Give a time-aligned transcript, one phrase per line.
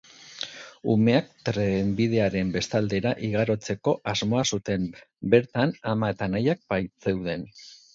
[0.93, 4.91] Umeak trenbidearen bestaldera igarotzeko asmoa zuen,
[5.37, 7.51] bertan ama eta anaia baitzeuden.